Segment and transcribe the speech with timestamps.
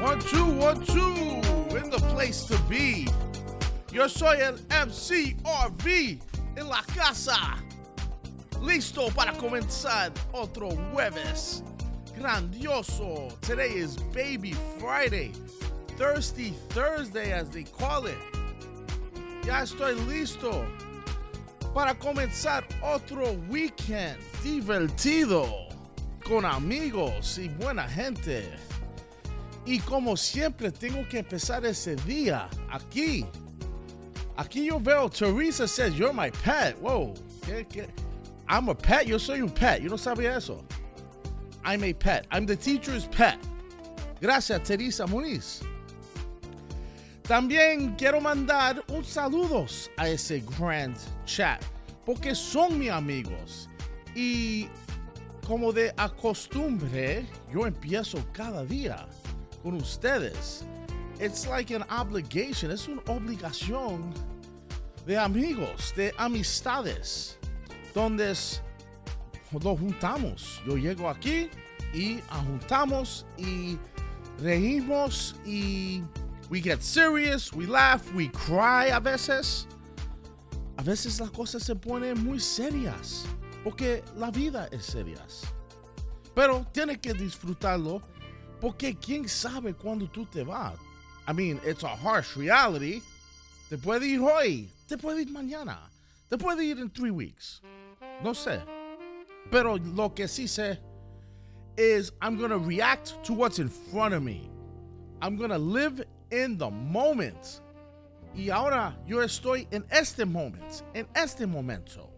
[0.00, 1.02] One, two, one, two.
[1.76, 3.08] In the place to be.
[3.90, 6.20] Yo soy el MCRV
[6.56, 7.58] en la casa.
[8.60, 11.64] Listo para comenzar otro jueves.
[12.16, 13.36] Grandioso.
[13.40, 15.32] Today is Baby Friday.
[15.96, 18.18] Thirsty Thursday, as they call it.
[19.44, 20.64] Ya estoy listo
[21.74, 25.68] para comenzar otro weekend divertido
[26.22, 28.44] con amigos y buena gente.
[29.68, 33.26] Y como siempre tengo que empezar ese día aquí.
[34.34, 36.74] Aquí yo veo Teresa says you're my pet.
[36.80, 37.12] Whoa.
[37.42, 37.86] ¿Qué, qué?
[38.48, 39.06] I'm a pet.
[39.06, 39.82] Yo soy un pet.
[39.82, 40.64] Yo no sabía eso.
[41.66, 42.26] I'm a pet.
[42.30, 43.36] I'm the teacher's pet.
[44.22, 45.62] Gracias, Teresa Muniz.
[47.24, 51.62] También quiero mandar un saludos a ese grand chat
[52.06, 53.68] porque son mis amigos
[54.14, 54.66] y
[55.46, 59.06] como de acostumbre yo empiezo cada día
[59.62, 60.64] con ustedes.
[61.20, 64.12] It's like an obligation, es una obligación
[65.06, 67.36] de amigos, de amistades,
[67.94, 68.34] donde
[69.52, 70.60] nos juntamos.
[70.66, 71.50] Yo llego aquí
[71.92, 73.78] y juntamos y
[74.40, 76.02] reímos y
[76.50, 79.66] we get serious, we laugh, we cry a veces.
[80.76, 83.24] A veces las cosas se ponen muy serias,
[83.64, 85.24] porque la vida es seria.
[86.34, 88.00] Pero tienes que disfrutarlo,
[88.60, 90.78] porque quién sabe cuándo tú te vas.
[91.26, 93.02] I mean, it's a harsh reality.
[93.68, 95.78] Te puede ir hoy, te puede ir mañana,
[96.30, 97.60] te puede ir en three weeks.
[98.22, 98.62] No sé.
[99.50, 100.78] Pero lo que sí sé
[101.76, 104.50] is I'm going to react to what's in front of me.
[105.20, 107.60] I'm going to live in the moment.
[108.34, 112.08] Y ahora yo estoy en este momento, en este momento.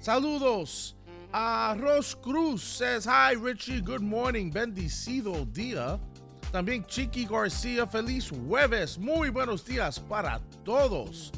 [0.00, 0.94] Saludos.
[1.34, 5.98] A Ros Cruz says, Hi Richie, good morning, bendecido día.
[6.52, 11.32] También Chiqui García, feliz jueves, muy buenos días para todos.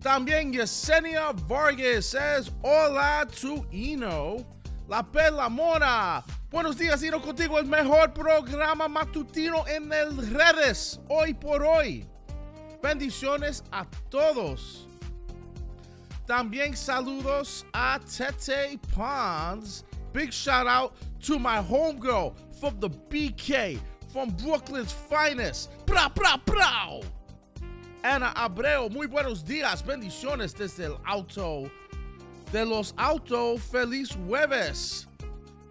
[0.00, 4.46] También Yesenia Vargas says, Hola to Ino,
[4.86, 6.22] La Pela Mora.
[6.52, 12.06] Buenos días, Ino, contigo el mejor programa matutino en el redes, hoy por hoy.
[12.80, 14.86] Bendiciones a todos.
[16.28, 19.84] También saludos a Tete Pons.
[20.12, 23.80] Big shout out to my homegirl from the BK,
[24.12, 25.70] from Brooklyn's finest.
[25.86, 27.00] Pra, pra, pra.
[28.04, 29.82] Ana Abreu, muy buenos días.
[29.82, 31.70] Bendiciones desde el auto.
[32.52, 35.06] De los autos, feliz jueves.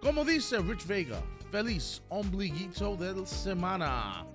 [0.02, 4.26] Como dice Rich Vega, feliz ombliguito del semana.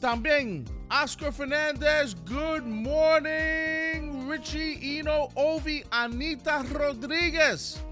[0.00, 4.09] También Oscar Fernandez, good morning.
[4.30, 7.82] Richie Eno, Ovi, Anita Rodriguez.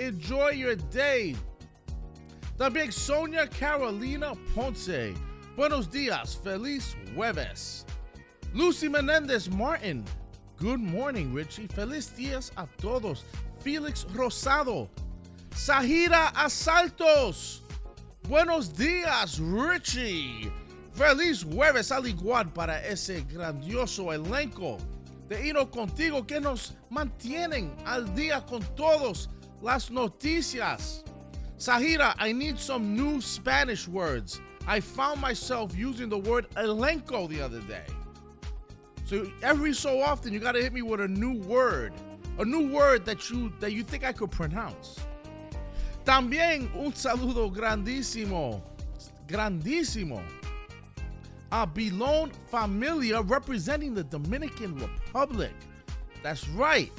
[0.00, 1.36] Enjoy your day.
[2.58, 5.14] También Sonia Carolina Ponce.
[5.56, 7.84] Buenos días, feliz jueves.
[8.52, 10.04] Lucy Menendez Martin.
[10.56, 11.68] Good morning, Richie.
[11.68, 13.22] Feliz días a todos.
[13.60, 14.88] Felix Rosado.
[15.52, 17.60] Sahira Asaltos.
[18.28, 20.50] Buenos días, Richie.
[20.94, 24.78] Feliz jueves al igual para ese grandioso elenco
[25.30, 29.28] de Hino Contigo que nos mantienen al día con todas
[29.62, 31.04] las noticias.
[31.56, 34.40] Sahira, I need some new Spanish words.
[34.66, 37.86] I found myself using the word elenco the other day.
[39.04, 41.92] So every so often you got to hit me with a new word,
[42.38, 44.96] a new word that you that you think I could pronounce.
[46.04, 48.62] También un saludo grandísimo,
[49.28, 50.24] grandísimo
[51.52, 55.52] a Bilon Familia representing the Dominican Republic.
[56.22, 56.92] That's right.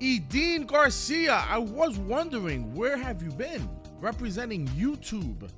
[0.00, 3.68] Edine Garcia, I was wondering, where have you been?
[4.00, 5.48] Representing YouTube.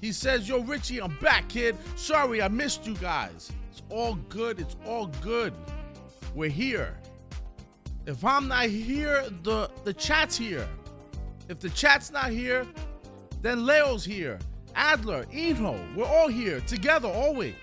[0.00, 1.76] He says, Yo, Richie, I'm back, kid.
[1.96, 3.50] Sorry, I missed you guys.
[3.70, 4.60] It's all good.
[4.60, 5.54] It's all good.
[6.34, 6.98] We're here.
[8.06, 10.68] If I'm not here, the, the chat's here.
[11.48, 12.66] If the chat's not here,
[13.40, 14.38] then Leo's here.
[14.76, 17.54] Adler, Eno, we're all here together always.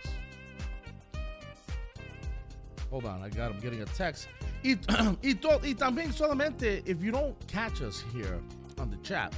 [2.89, 4.27] Hold on, I got I'm getting a text.
[4.63, 4.77] Y,
[5.23, 8.39] y, to, y también solamente if you don't catch us here
[8.79, 9.33] on the chat,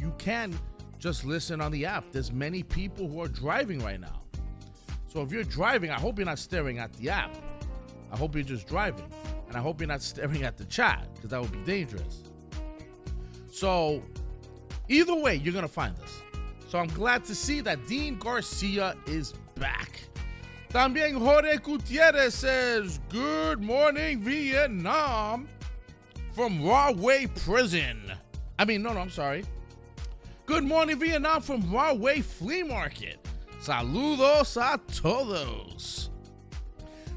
[0.00, 0.58] you can
[0.98, 2.04] just listen on the app.
[2.12, 4.20] There's many people who are driving right now.
[5.06, 7.34] So if you're driving, I hope you're not staring at the app.
[8.12, 9.06] I hope you're just driving.
[9.48, 12.22] And I hope you're not staring at the chat because that would be dangerous.
[13.50, 14.02] So
[14.88, 16.20] either way, you're going to find us.
[16.68, 20.00] So I'm glad to see that Dean Garcia is back.
[20.70, 25.48] También Jorge Gutierrez says, Good morning, Vietnam,
[26.32, 28.12] from Rahway Prison.
[28.58, 29.44] I mean, no, no, I'm sorry.
[30.46, 33.24] Good morning, Vietnam, from Rahway Flea Market.
[33.60, 36.10] Saludos a todos.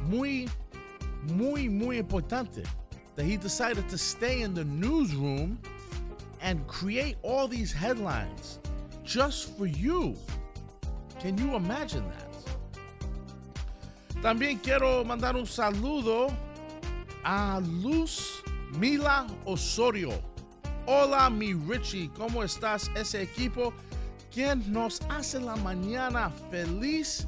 [0.06, 0.48] muy
[1.34, 2.64] muy muy importante
[3.16, 5.58] that he decided to stay in the newsroom
[6.40, 8.60] and create all these headlines
[9.04, 10.16] just for you.
[11.18, 12.30] Can you imagine that?
[14.22, 16.32] También quiero mandar un saludo
[17.24, 18.39] a Luz
[18.78, 20.10] Mila Osorio.
[20.86, 22.90] Hola, mi Richie, ¿cómo estás?
[22.94, 23.72] Ese equipo
[24.32, 27.26] quien nos hace la mañana feliz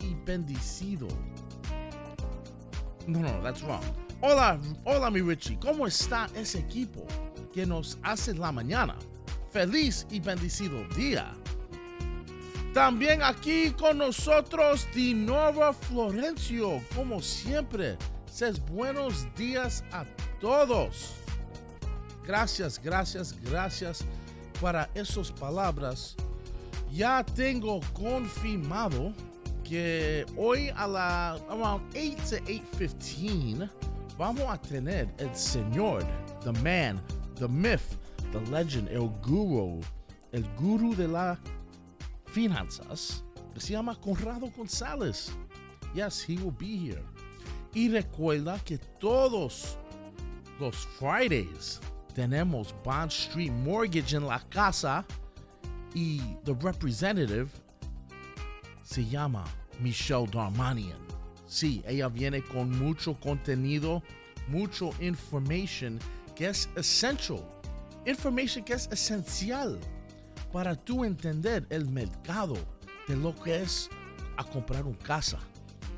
[0.00, 1.06] y bendecido.
[3.06, 3.82] No, no, that's wrong.
[4.20, 7.06] Hola, hola, mi Richie, ¿cómo está ese equipo
[7.54, 8.96] que nos hace la mañana
[9.50, 11.32] feliz y bendecido día?
[12.74, 17.96] También aquí con nosotros Dinora Florencio, como siempre
[18.26, 20.04] says buenos días a
[20.42, 21.14] todos.
[22.26, 24.04] Gracias, gracias, gracias
[24.60, 26.16] para esas palabras.
[26.90, 29.14] Ya tengo confirmado
[29.62, 33.70] que hoy a la around 8 to 8:15
[34.18, 36.04] vamos a tener el señor,
[36.42, 37.00] the man,
[37.36, 37.96] the myth,
[38.32, 39.80] the legend, el guru,
[40.32, 41.38] el guru de las
[42.26, 43.22] finanzas,
[43.56, 45.30] se llama Conrado González.
[45.94, 47.02] Yes, he will be here.
[47.74, 49.78] Y recuerda que todos
[50.62, 51.80] los Fridays
[52.14, 55.04] tenemos Bond Street Mortgage en la casa
[55.92, 57.48] y the representative
[58.84, 59.44] se llama
[59.80, 60.98] Michelle Darmanian.
[61.46, 64.02] Sí, ella viene con mucho contenido,
[64.48, 65.98] mucho information
[66.36, 67.42] que es essential.
[68.06, 69.78] Information que es esencial
[70.52, 72.56] para tú entender el mercado
[73.08, 73.90] de lo que es
[74.36, 75.38] a comprar una casa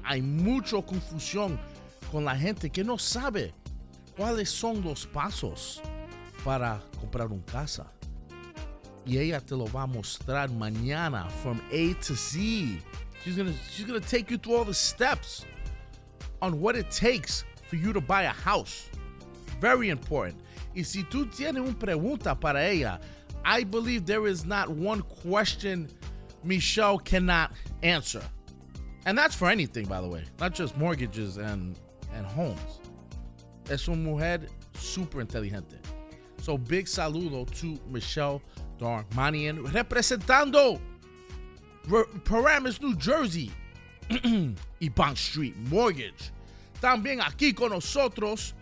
[0.04, 1.59] hay mucha confusión
[2.12, 3.52] con la gente que no sabe
[4.16, 5.80] cuáles son los pasos
[6.44, 7.87] para comprar una casa.
[9.06, 12.80] Y ella te lo va a mostrar mañana from A to Z.
[13.23, 15.44] She's gonna, she's gonna take you through all the steps
[16.40, 18.88] on what it takes for you to buy a house.
[19.61, 20.40] Very important.
[20.75, 23.00] Y si tú tienes una pregunta para ella,
[23.44, 25.88] I believe there is not one question
[26.42, 27.52] Michelle cannot
[27.83, 28.23] answer.
[29.06, 31.78] And that's for anything, by the way, not just mortgages and,
[32.14, 32.80] and homes.
[33.68, 35.78] Es una mujer super inteligente.
[36.42, 38.42] So big saludo to Michelle
[38.78, 40.78] Darmanian, representando
[42.25, 43.50] Paramus, New Jersey
[44.80, 46.30] y Bank Street Mortgage.
[46.80, 48.54] También aquí con nosotros,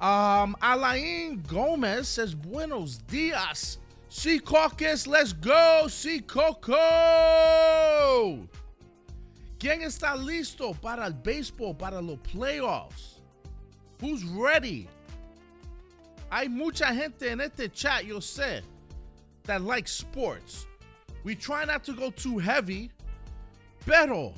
[0.00, 3.78] um, Alain Gomez says, Buenos dias.
[4.10, 6.76] Sea Caucus, let's go, Sea Coco.
[9.58, 13.11] ¿Quién está listo para el béisbol, para los playoffs?
[14.02, 14.88] Who's ready?
[16.32, 18.62] Hay mucha gente en este chat, yo sé,
[19.44, 20.66] that like sports.
[21.22, 22.90] We try not to go too heavy,
[23.86, 24.34] pero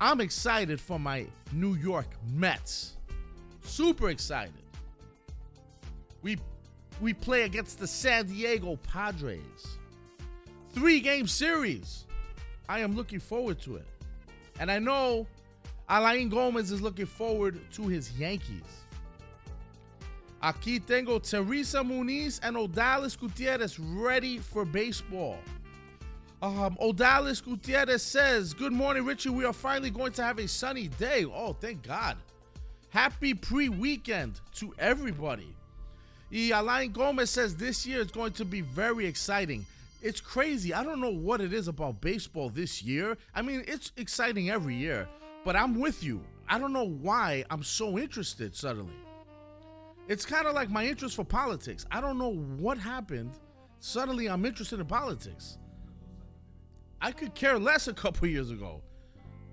[0.00, 2.96] I'm excited for my New York Mets.
[3.60, 4.54] Super excited.
[6.22, 6.38] We
[6.98, 9.76] we play against the San Diego Padres.
[10.72, 12.06] Three game series.
[12.70, 13.86] I am looking forward to it.
[14.58, 15.26] And I know
[15.90, 18.84] Alain Gomez is looking forward to his Yankees.
[20.40, 25.36] Aquí tengo Teresa Muniz and Odalis Gutierrez ready for baseball.
[26.40, 29.30] Um, Odalis Gutierrez says, Good morning, Richie.
[29.30, 31.24] We are finally going to have a sunny day.
[31.26, 32.16] Oh, thank God.
[32.90, 35.54] Happy pre weekend to everybody.
[36.32, 39.66] Alain Gomez says this year is going to be very exciting.
[40.02, 40.72] It's crazy.
[40.72, 43.18] I don't know what it is about baseball this year.
[43.34, 45.08] I mean, it's exciting every year,
[45.44, 46.20] but I'm with you.
[46.48, 48.94] I don't know why I'm so interested suddenly.
[50.08, 51.86] It's kind of like my interest for politics.
[51.90, 53.30] I don't know what happened.
[53.78, 55.58] Suddenly, I'm interested in politics.
[57.00, 58.82] I could care less a couple years ago.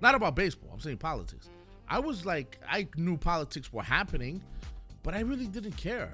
[0.00, 1.48] Not about baseball, I'm saying politics.
[1.88, 4.42] I was like, I knew politics were happening,
[5.02, 6.12] but I really didn't care.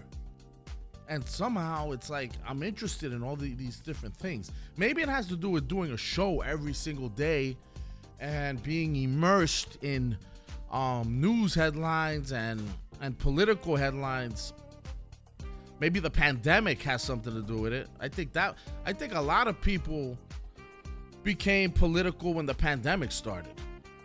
[1.08, 4.52] And somehow it's like I'm interested in all the, these different things.
[4.76, 7.56] Maybe it has to do with doing a show every single day
[8.20, 10.16] and being immersed in
[10.70, 12.60] um, news headlines and
[13.00, 14.52] and political headlines.
[15.80, 17.88] Maybe the pandemic has something to do with it.
[18.00, 18.56] I think that
[18.86, 20.16] I think a lot of people
[21.22, 23.52] became political when the pandemic started.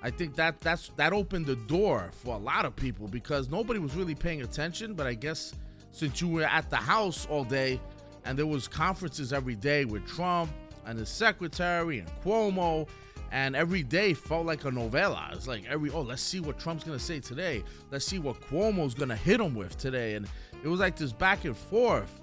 [0.02, 3.80] I think that that's that opened the door for a lot of people because nobody
[3.80, 4.94] was really paying attention.
[4.94, 5.54] But I guess
[5.92, 7.80] since you were at the house all day
[8.26, 10.52] and there was conferences every day with Trump
[10.86, 12.88] and his secretary and Cuomo,
[13.32, 15.30] and every day felt like a novella.
[15.34, 17.64] It's like every oh, let's see what Trump's gonna say today.
[17.92, 20.28] Let's see what Cuomo's gonna hit him with today, and
[20.64, 22.22] it was like this back and forth.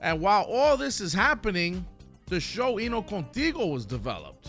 [0.00, 1.84] And while all this is happening,
[2.26, 4.48] the show Ino Contigo was developed.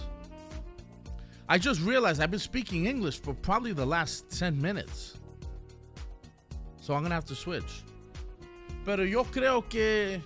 [1.50, 5.18] I just realized I've been speaking English for probably the last 10 minutes.
[6.80, 7.84] So I'm gonna have to switch.
[8.86, 10.22] Pero yo creo que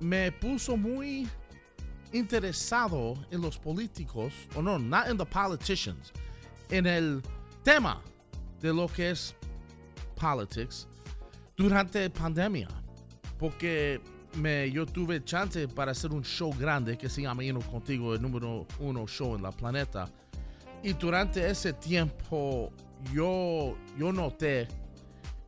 [0.00, 1.28] me puso muy
[2.14, 6.12] interesado en los políticos, o no, not in the politicians,
[6.70, 7.20] en el
[7.64, 8.00] tema
[8.60, 9.34] de lo que es
[10.14, 10.86] politics
[11.56, 12.68] durante pandemia.
[13.38, 14.00] Porque
[14.36, 18.22] me, yo tuve chance para hacer un show grande que se llama Ino Contigo, el
[18.22, 20.08] número uno show en la planeta.
[20.82, 22.70] Y durante ese tiempo
[23.12, 24.68] yo, yo noté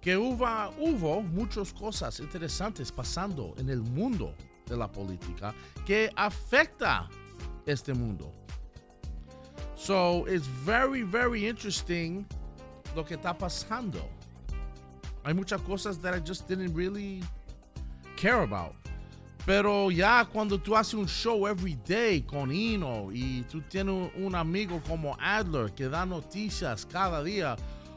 [0.01, 0.47] que hubo,
[0.79, 4.35] hubo muchas cosas interesantes pasando en el mundo
[4.67, 5.55] de la política
[5.85, 7.09] que afecta
[7.67, 8.33] este mundo.
[9.77, 12.27] So it's very, very interesting
[12.95, 14.03] lo que está pasando.
[15.25, 17.23] Hay muchas cosas that I just didn't really
[18.17, 18.75] care about.
[19.45, 24.35] Pero ya cuando tú haces un show every day con Ino y tú tienes un
[24.35, 27.57] amigo como Adler que da noticias cada día,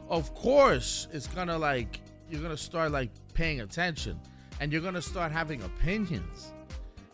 [0.09, 4.19] of course it's gonna like you're gonna start like paying attention
[4.59, 6.53] and you're gonna start having opinions.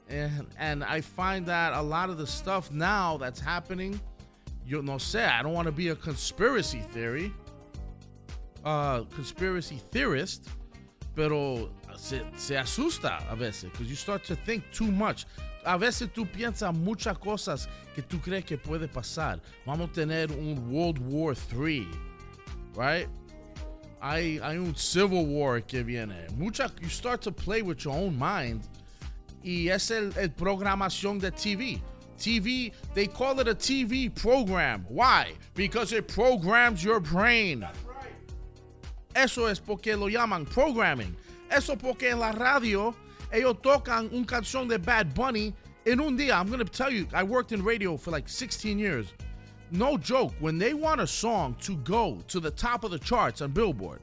[0.09, 3.99] And and I find that a lot of the stuff now that's happening,
[4.65, 7.33] you know, say I don't want to be a conspiracy theory,
[8.63, 10.47] uh, conspiracy theorist,
[11.15, 15.25] pero se, se asusta a veces, because you start to think too much.
[15.65, 19.39] A veces tú piensas muchas cosas que tú crees que puede pasar.
[19.65, 21.87] Vamos a tener un World War III,
[22.75, 23.07] right?
[23.99, 26.27] Hay, hay un Civil War que viene.
[26.37, 28.67] Mucha, you start to play with your own mind.
[29.45, 31.79] Y es el, el programación de TV.
[32.17, 34.83] TV, they call it a TV program.
[34.89, 35.33] Why?
[35.53, 37.63] Because it programs your brain.
[39.15, 41.15] Eso es porque lo llaman programming.
[41.51, 42.95] Eso porque en la radio
[43.31, 45.53] ellos tocan un canción de Bad Bunny
[45.85, 46.31] en un día.
[46.31, 49.13] I'm going to tell you, I worked in radio for like 16 years.
[49.71, 53.41] No joke, when they want a song to go to the top of the charts
[53.41, 54.01] on Billboard,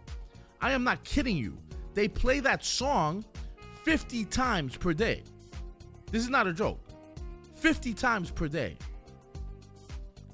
[0.60, 1.56] I am not kidding you.
[1.94, 3.24] They play that song
[3.84, 5.22] 50 times per day.
[6.10, 6.78] This is not a joke.
[7.56, 8.76] 50 times per day.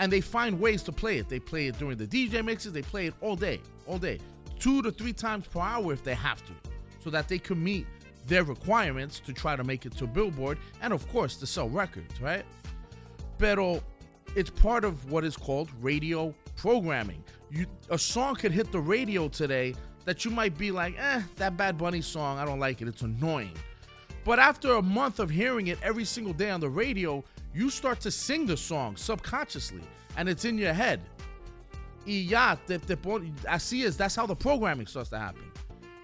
[0.01, 1.29] And they find ways to play it.
[1.29, 4.19] They play it during the DJ mixes, they play it all day, all day.
[4.59, 6.53] Two to three times per hour if they have to
[7.03, 7.87] so that they can meet
[8.27, 12.21] their requirements to try to make it to Billboard and, of course, to sell records,
[12.21, 12.45] right?
[13.39, 13.83] Pero
[14.37, 17.25] it's part of what is called radio programming.
[17.51, 19.75] You, a song could hit the radio today
[20.09, 23.03] that you might be like, eh, that Bad Bunny song, I don't like it, it's
[23.03, 23.53] annoying.
[24.25, 27.23] But after a month of hearing it every single day on the radio,
[27.55, 29.83] you start to sing the song subconsciously
[30.17, 31.03] and it's in your head.
[32.07, 35.45] Y ya, te, te pon, así es, that's how the programming starts to happen.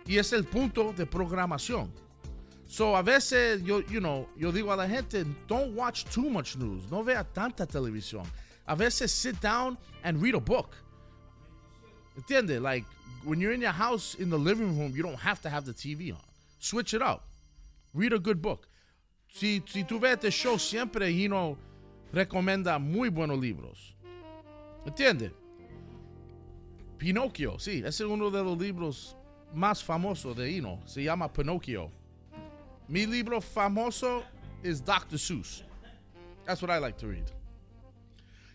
[0.07, 1.89] Y es el punto de programación.
[2.67, 6.59] So a veces yo, you know, yo digo a la gente, don't watch too much
[6.59, 6.91] news.
[6.91, 8.27] No vea tanta televisión.
[8.69, 10.77] A veces sit down and read a book.
[12.19, 12.61] ¿Entiende?
[12.61, 12.85] Like
[13.25, 15.73] when you're in your house in the living room, you don't have to have the
[15.73, 16.21] TV on.
[16.59, 17.25] Switch it up.
[17.93, 18.69] Read a good book.
[19.29, 21.57] Si, si tú ves este show, siempre, know,
[22.13, 23.95] recomienda muy buenos libros.
[24.87, 25.33] ¿Entiende?
[26.99, 29.17] Pinocchio, sí, ese es uno de los libros
[29.53, 30.81] más famosos de Hino.
[30.87, 31.91] Se llama Pinocchio.
[32.89, 34.23] Mi libro famoso
[34.63, 35.19] es Dr.
[35.19, 35.65] Seuss.
[36.47, 37.25] That's what I like to read.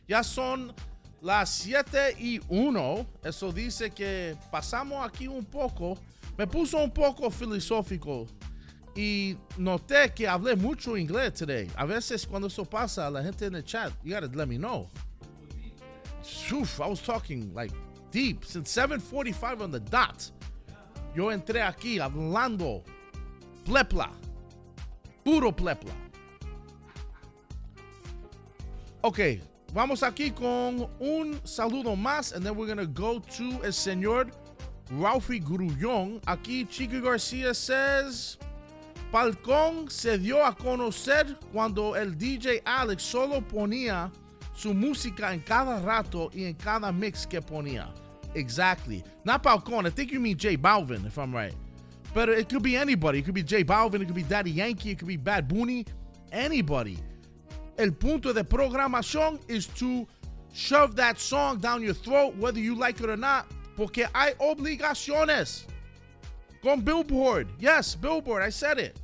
[0.08, 0.74] Ya son
[1.22, 3.06] las 7 y 1.
[3.24, 5.98] Eso dice que pasamos aquí un poco.
[6.38, 8.26] Me puso un poco filosófico
[8.96, 11.70] y noté que hablé mucho inglés today.
[11.76, 14.90] A veces cuando eso pasa, la gente en el chat, you gotta let me know.
[16.52, 17.74] Oof, I was talking like
[18.12, 20.32] deep since 7:45 on the dot.
[21.16, 22.84] Yo entré aquí hablando
[23.66, 24.12] plepla,
[25.24, 25.94] puro plepla.
[29.02, 29.20] Ok,
[29.74, 34.32] vamos aquí con un saludo más, and then we're gonna go to el señor
[34.92, 36.22] Ralphie Grullón.
[36.26, 38.38] Aquí Chico García says.
[39.12, 44.12] Falcón se dio a conocer cuando el DJ Alex solo ponía
[44.54, 47.92] su música en cada rato y en cada mix que ponía.
[48.36, 49.04] Exactly.
[49.24, 49.88] Not Falcon.
[49.88, 51.56] I think you mean J Balvin, if I'm right.
[52.14, 53.20] But it could be anybody.
[53.20, 54.02] It could be J Balvin.
[54.02, 54.92] It could be Daddy Yankee.
[54.92, 55.86] It could be Bad Bunny.
[56.32, 57.00] Anybody.
[57.80, 60.06] El punto de programación is to
[60.54, 65.64] shove that song down your throat, whether you like it or not, porque hay obligaciones.
[66.62, 67.48] Con Billboard.
[67.58, 68.44] Yes, Billboard.
[68.44, 69.00] I said it.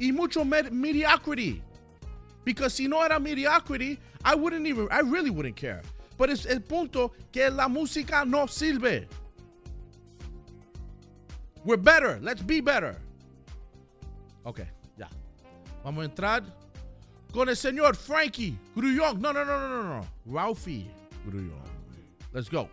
[0.00, 1.60] Y mucho med- mediocrity.
[2.44, 5.82] Because si no era mediocrity, I wouldn't even, I really wouldn't care.
[6.16, 9.08] But es el punto que la música no sirve.
[11.64, 12.20] We're better.
[12.22, 12.96] Let's be better.
[14.46, 14.60] Ok,
[14.96, 15.08] ya.
[15.84, 16.44] Vamos a entrar
[17.32, 19.20] con el señor Frankie Grullón.
[19.20, 20.06] No, no, no, no, no, no.
[20.26, 20.90] Ralphie
[21.26, 21.62] Grullón.
[22.32, 22.68] Let's go.